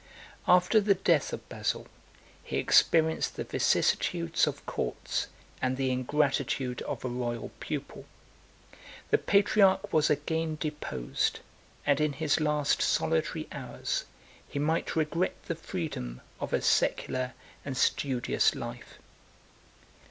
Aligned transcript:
After 0.47 0.81
the 0.81 0.95
death 0.95 1.31
of 1.31 1.47
Basil 1.47 1.85
he 2.43 2.57
experienced 2.57 3.35
the 3.35 3.43
vicissitudes 3.43 4.47
of 4.47 4.65
courts 4.65 5.27
and 5.61 5.77
the 5.77 5.91
ingratitude 5.91 6.81
of 6.87 7.05
a 7.05 7.07
royal 7.07 7.51
pupil: 7.59 8.05
the 9.11 9.19
patriarch 9.19 9.93
was 9.93 10.09
again 10.09 10.57
deposed, 10.59 11.41
and 11.85 12.01
in 12.01 12.13
his 12.13 12.39
last 12.39 12.81
solitary 12.81 13.47
hours 13.51 14.05
he 14.47 14.57
might 14.57 14.95
regret 14.95 15.35
the 15.45 15.53
freedom 15.53 16.21
of 16.39 16.51
a 16.51 16.63
secular 16.63 17.33
and 17.63 17.77
studious 17.77 18.55
life. 18.55 18.97